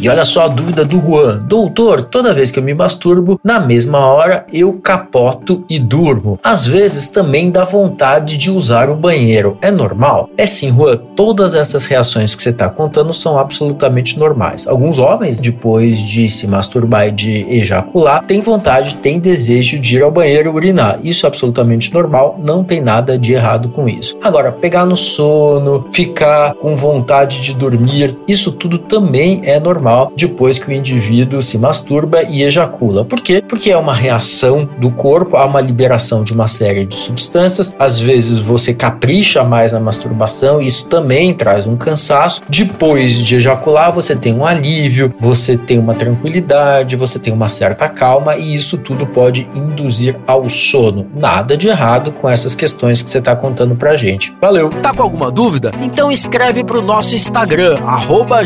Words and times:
E 0.00 0.08
olha 0.08 0.24
só 0.24 0.44
a 0.44 0.48
dúvida 0.48 0.84
do 0.84 1.00
Juan. 1.00 1.38
Doutor, 1.46 2.04
toda 2.04 2.34
vez 2.34 2.50
que 2.50 2.58
eu 2.58 2.62
me 2.62 2.74
masturbo, 2.74 3.40
na 3.42 3.60
mesma 3.60 4.00
hora 4.00 4.44
eu 4.52 4.72
capoto 4.74 5.64
e 5.68 5.78
durmo. 5.78 6.38
Às 6.42 6.66
vezes 6.66 7.08
também 7.08 7.50
dá 7.50 7.64
vontade 7.64 8.36
de 8.36 8.50
usar 8.50 8.90
o 8.90 8.96
banheiro. 8.96 9.56
É 9.62 9.70
normal? 9.70 10.28
É 10.36 10.46
sim, 10.46 10.72
Juan. 10.74 10.96
Todas 11.14 11.54
essas 11.54 11.84
reações 11.84 12.34
que 12.34 12.42
você 12.42 12.50
está 12.50 12.68
contando 12.68 13.12
são 13.12 13.38
absolutamente 13.38 14.18
normais. 14.18 14.66
Alguns 14.66 14.98
homens, 14.98 15.38
depois 15.38 16.00
de 16.00 16.28
se 16.28 16.46
masturbar 16.46 17.08
e 17.08 17.12
de 17.12 17.46
ejacular, 17.48 18.24
têm 18.26 18.40
vontade, 18.40 18.96
têm 18.96 19.20
desejo 19.20 19.78
de 19.78 19.96
ir 19.96 20.02
ao 20.02 20.10
banheiro 20.10 20.52
urinar. 20.52 20.98
Isso 21.02 21.24
é 21.24 21.28
absolutamente 21.28 21.94
normal, 21.94 22.38
não 22.42 22.64
tem 22.64 22.80
nada 22.80 23.18
de 23.18 23.32
errado 23.32 23.68
com 23.68 23.88
isso. 23.88 24.16
Agora, 24.20 24.50
pegar 24.50 24.84
no 24.84 24.96
sono, 24.96 25.86
ficar 25.92 26.54
com 26.54 26.76
vontade 26.76 27.40
de 27.40 27.54
dormir, 27.54 28.16
isso 28.26 28.50
tudo 28.50 28.78
também 28.78 29.40
é 29.44 29.60
normal 29.60 29.83
normal 29.84 30.12
depois 30.16 30.58
que 30.58 30.68
o 30.68 30.72
indivíduo 30.72 31.42
se 31.42 31.58
masturba 31.58 32.22
e 32.22 32.42
ejacula. 32.42 33.04
Por 33.04 33.20
quê? 33.20 33.42
Porque 33.46 33.70
é 33.70 33.76
uma 33.76 33.94
reação 33.94 34.68
do 34.78 34.90
corpo 34.90 35.36
a 35.36 35.44
uma 35.44 35.60
liberação 35.60 36.24
de 36.24 36.32
uma 36.32 36.48
série 36.48 36.86
de 36.86 36.94
substâncias. 36.94 37.74
Às 37.78 38.00
vezes 38.00 38.38
você 38.38 38.72
capricha 38.72 39.44
mais 39.44 39.72
na 39.72 39.80
masturbação, 39.80 40.60
isso 40.60 40.86
também 40.88 41.34
traz 41.34 41.66
um 41.66 41.76
cansaço. 41.76 42.40
Depois 42.48 43.18
de 43.18 43.36
ejacular, 43.36 43.92
você 43.92 44.16
tem 44.16 44.34
um 44.34 44.46
alívio, 44.46 45.14
você 45.20 45.56
tem 45.56 45.78
uma 45.78 45.94
tranquilidade, 45.94 46.96
você 46.96 47.18
tem 47.18 47.32
uma 47.32 47.48
certa 47.48 47.88
calma 47.88 48.36
e 48.36 48.54
isso 48.54 48.78
tudo 48.78 49.06
pode 49.06 49.46
induzir 49.54 50.16
ao 50.26 50.48
sono. 50.48 51.06
Nada 51.14 51.56
de 51.56 51.68
errado 51.68 52.12
com 52.12 52.28
essas 52.28 52.54
questões 52.54 53.02
que 53.02 53.10
você 53.10 53.18
está 53.18 53.36
contando 53.36 53.74
pra 53.74 53.96
gente. 53.96 54.34
Valeu! 54.40 54.70
Tá 54.82 54.94
com 54.94 55.02
alguma 55.02 55.30
dúvida? 55.30 55.72
Então 55.82 56.10
escreve 56.10 56.64
pro 56.64 56.80
nosso 56.80 57.14
Instagram, 57.14 57.78
arroba 57.84 58.44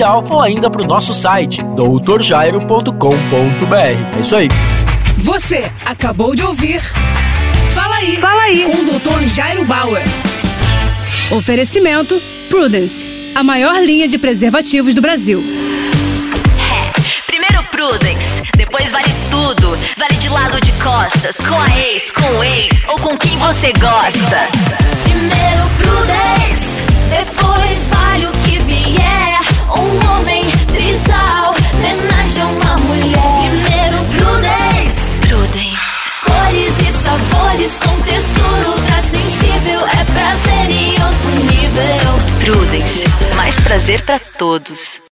Oficial 0.00 0.24
ou 0.30 0.40
ainda 0.40 0.70
para 0.70 0.80
o 0.80 0.86
nosso 0.86 1.12
site 1.12 1.62
doutorjairo.com.br. 1.76 4.16
É 4.16 4.20
isso 4.20 4.34
aí. 4.34 4.48
Você 5.18 5.70
acabou 5.84 6.34
de 6.34 6.42
ouvir 6.42 6.80
Fala 7.68 7.96
aí, 7.96 8.16
Fala 8.18 8.40
aí. 8.44 8.64
com 8.64 8.78
o 8.78 8.98
Dr. 8.98 9.26
Jairo 9.28 9.62
Bauer. 9.66 10.02
Oferecimento 11.30 12.18
Prudence, 12.48 13.06
a 13.34 13.42
maior 13.42 13.78
linha 13.82 14.08
de 14.08 14.16
preservativos 14.16 14.94
do 14.94 15.02
Brasil. 15.02 15.44
Primeiro 17.26 17.62
Prudence, 17.70 18.42
depois 18.56 18.90
vale 18.90 19.10
tudo. 19.30 19.76
Vale 19.98 20.14
de 20.18 20.30
lado 20.30 20.58
de 20.60 20.72
costas, 20.82 21.36
com 21.36 21.60
a 21.60 21.78
ex, 21.78 22.10
com 22.10 22.38
o 22.38 22.42
ex 22.44 22.70
ou 22.88 22.98
com 22.98 23.18
quem 23.18 23.36
você 23.38 23.70
gosta. 23.74 24.48
Primeiro 25.04 25.68
Prudence, 25.76 26.39
trisal, 31.00 31.54
homenagem 31.74 32.42
a 32.42 32.46
uma 32.46 32.78
mulher. 32.78 33.50
Primeiro 33.50 33.98
Prudence, 34.16 35.16
Prudence. 35.18 36.10
cores 36.24 36.78
e 36.78 36.92
sabores 37.02 37.78
com 37.78 37.96
textura 38.02 38.68
ultra 38.68 39.00
sensível. 39.02 39.80
É 39.80 40.04
prazer 40.04 40.70
em 40.70 40.92
outro 40.92 41.30
nível. 41.44 42.20
Prudence. 42.44 43.04
Mais 43.36 43.58
prazer 43.60 44.02
pra 44.02 44.18
todos. 44.18 45.00